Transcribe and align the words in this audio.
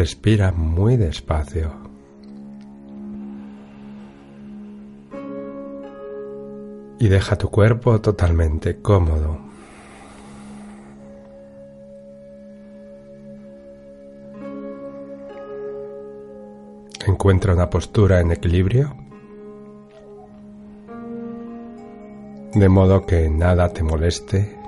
Respira 0.00 0.50
muy 0.50 0.96
despacio. 0.96 1.72
Y 6.98 7.08
deja 7.08 7.36
tu 7.36 7.50
cuerpo 7.50 8.00
totalmente 8.00 8.80
cómodo. 8.80 9.38
Encuentra 17.06 17.52
una 17.52 17.68
postura 17.68 18.20
en 18.20 18.30
equilibrio, 18.30 18.96
de 22.54 22.68
modo 22.70 23.04
que 23.04 23.28
nada 23.28 23.68
te 23.68 23.82
moleste 23.82 24.59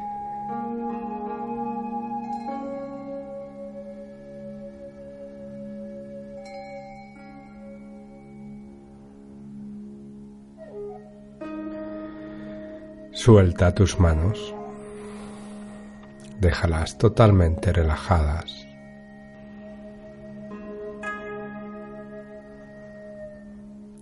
Suelta 13.24 13.72
tus 13.72 14.00
manos. 14.00 14.52
Déjalas 16.40 16.98
totalmente 16.98 17.72
relajadas. 17.72 18.66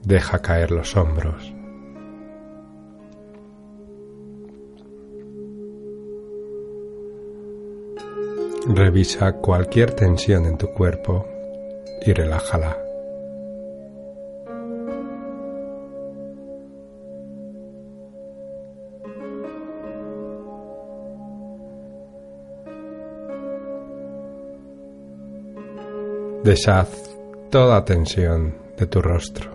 Deja 0.03 0.39
caer 0.39 0.71
los 0.71 0.97
hombros. 0.97 1.53
Revisa 8.69 9.33
cualquier 9.33 9.91
tensión 9.91 10.47
en 10.47 10.57
tu 10.57 10.69
cuerpo 10.69 11.27
y 12.07 12.15
relájala. 12.15 12.90
Deshaz 26.43 26.89
toda 27.51 27.85
tensión 27.85 28.55
de 28.79 28.87
tu 28.87 29.03
rostro. 29.03 29.51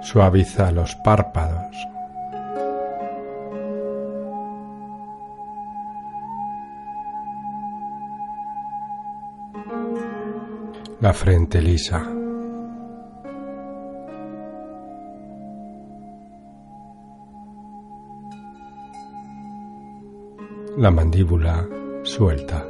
Suaviza 0.00 0.72
los 0.72 0.94
párpados. 1.04 1.76
La 11.00 11.12
frente 11.12 11.60
lisa. 11.60 12.19
La 20.80 20.90
mandíbula 20.90 21.68
suelta. 22.04 22.66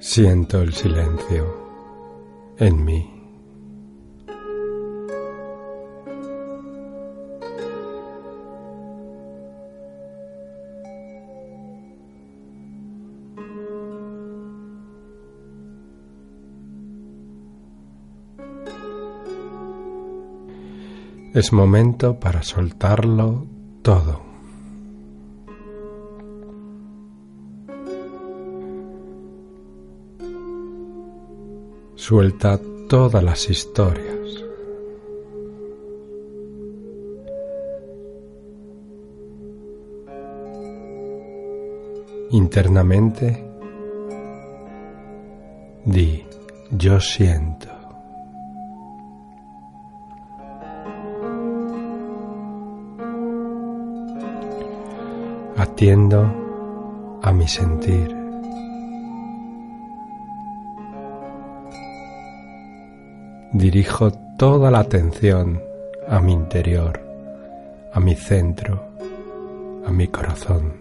Siento 0.00 0.62
el 0.62 0.72
silencio 0.72 1.46
en 2.58 2.84
mí. 2.84 3.21
Es 21.34 21.50
momento 21.50 22.20
para 22.20 22.42
soltarlo 22.42 23.46
todo. 23.80 24.20
Suelta 31.94 32.60
todas 32.86 33.24
las 33.24 33.48
historias. 33.48 34.18
Internamente, 42.32 43.42
di, 45.86 46.26
yo 46.72 47.00
siento. 47.00 47.81
A 57.22 57.32
mi 57.32 57.48
sentir. 57.48 58.16
Dirijo 63.52 64.12
toda 64.38 64.70
la 64.70 64.78
atención 64.78 65.60
a 66.08 66.20
mi 66.20 66.34
interior, 66.34 67.00
a 67.92 67.98
mi 67.98 68.14
centro, 68.14 68.80
a 69.84 69.90
mi 69.90 70.06
corazón. 70.06 70.72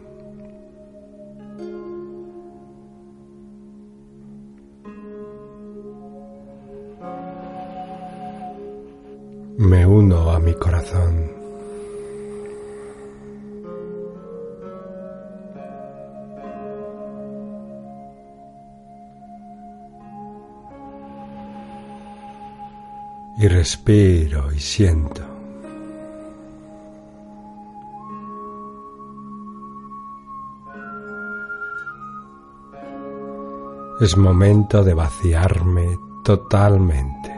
Me 9.58 9.84
uno 9.84 10.30
a 10.30 10.40
mi 10.40 10.54
corazón. 10.54 11.41
Y 23.38 23.48
respiro 23.48 24.52
y 24.52 24.60
siento. 24.60 25.22
Es 34.00 34.18
momento 34.18 34.84
de 34.84 34.96
vaciarme 34.96 36.00
totalmente. 36.24 37.32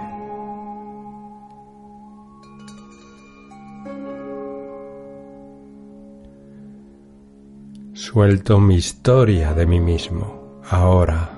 Suelto 7.93 8.59
mi 8.59 8.75
historia 8.75 9.53
de 9.53 9.65
mí 9.65 9.79
mismo 9.79 10.61
ahora 10.69 11.32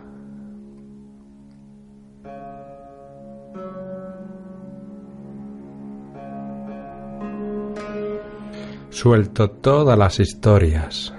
suelto 8.95 9.51
todas 9.51 9.97
las 9.99 10.21
historias 10.21 11.13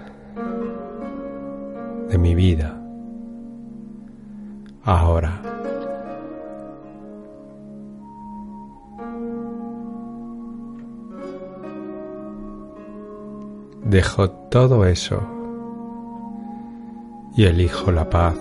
de 2.08 2.16
mi 2.16 2.34
vida 2.34 2.82
ahora. 4.82 5.42
Dejo 13.84 14.30
todo 14.30 14.86
eso 14.86 15.20
y 17.36 17.44
elijo 17.44 17.92
la 17.92 18.08
paz 18.08 18.36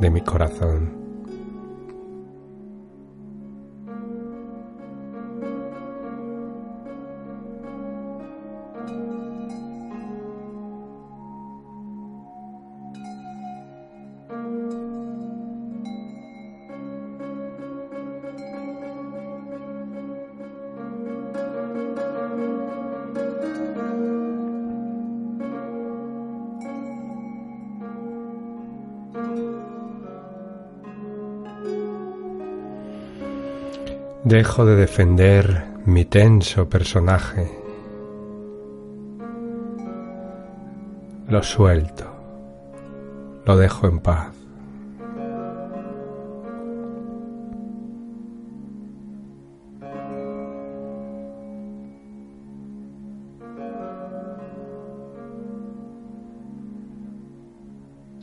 de 0.00 0.10
mi 0.10 0.20
corazón. 0.20 1.05
Dejo 34.26 34.64
de 34.64 34.74
defender 34.74 35.68
mi 35.84 36.04
tenso 36.04 36.68
personaje. 36.68 37.48
Lo 41.28 41.44
suelto. 41.44 42.06
Lo 43.44 43.56
dejo 43.56 43.86
en 43.86 44.00
paz. 44.00 44.34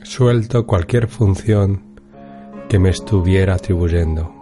Suelto 0.04 0.68
cualquier 0.68 1.08
función 1.08 1.82
que 2.68 2.78
me 2.78 2.90
estuviera 2.90 3.54
atribuyendo. 3.54 4.33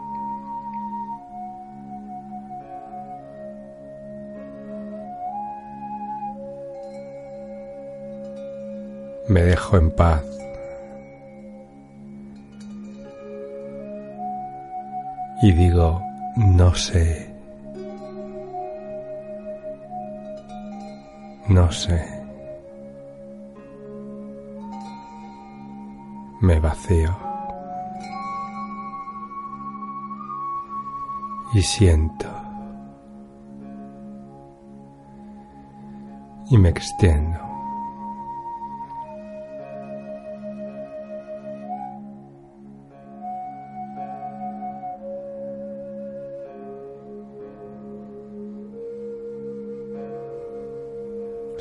Me 9.32 9.42
dejo 9.44 9.78
en 9.78 9.92
paz. 9.92 10.24
Y 15.42 15.52
digo, 15.54 16.02
no 16.36 16.76
sé. 16.76 17.34
No 21.48 21.72
sé. 21.72 22.22
me 26.42 26.60
vacío 26.60 27.16
y 31.54 31.62
siento 31.62 32.28
y 36.50 36.58
me 36.58 36.70
extiendo. 36.70 37.51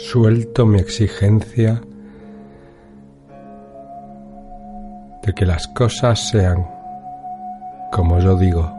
Suelto 0.03 0.65
mi 0.65 0.81
exigencia 0.81 1.81
de 5.23 5.33
que 5.35 5.45
las 5.45 5.69
cosas 5.69 6.19
sean 6.31 6.67
como 7.93 8.19
yo 8.19 8.35
digo. 8.37 8.73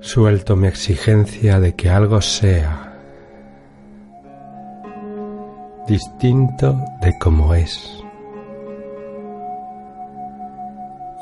Suelto 0.00 0.56
mi 0.56 0.66
exigencia 0.66 1.60
de 1.60 1.74
que 1.74 1.88
algo 1.88 2.20
sea 2.20 2.92
distinto 5.86 6.84
de 7.00 7.16
como 7.18 7.54
es. 7.54 8.02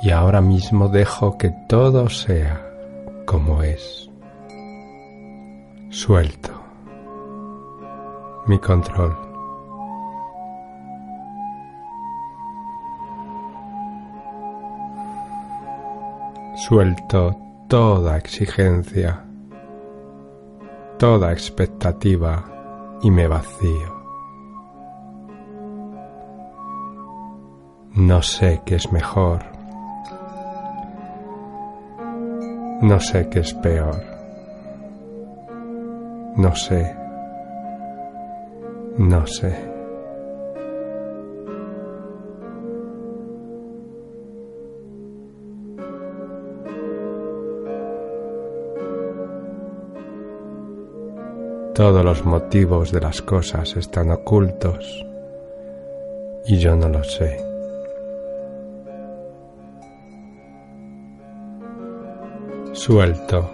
Y 0.03 0.11
ahora 0.11 0.41
mismo 0.41 0.89
dejo 0.89 1.37
que 1.37 1.51
todo 1.69 2.09
sea 2.09 2.66
como 3.27 3.63
es. 3.63 4.09
Suelto 5.91 6.67
mi 8.47 8.59
control. 8.59 9.17
Suelto 16.57 17.37
toda 17.69 18.17
exigencia, 18.17 19.25
toda 20.99 21.33
expectativa 21.33 22.45
y 23.03 23.11
me 23.11 23.29
vacío. 23.29 23.97
No 27.95 28.23
sé 28.23 28.63
qué 28.65 28.77
es 28.77 28.93
mejor. 28.93 29.56
No 32.87 32.99
sé 33.01 33.29
qué 33.29 33.41
es 33.41 33.53
peor. 33.55 34.01
No 36.37 36.55
sé 36.55 37.07
no 38.99 39.27
sé. 39.27 39.55
Todos 51.75 52.03
los 52.03 52.25
motivos 52.25 52.91
de 52.91 53.01
las 53.01 53.21
cosas 53.21 53.77
están 53.77 54.11
ocultos 54.11 55.05
y 56.47 56.57
yo 56.57 56.75
no 56.75 56.89
lo 56.89 57.05
sé. 57.05 57.56
Suelto 62.77 63.51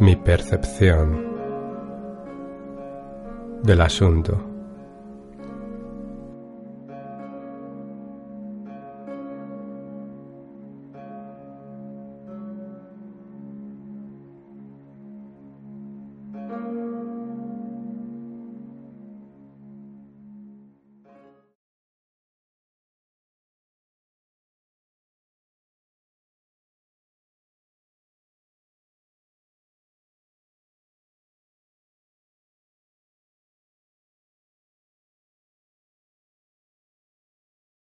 mi 0.00 0.16
percepción 0.16 1.24
del 3.62 3.80
asunto. 3.80 4.55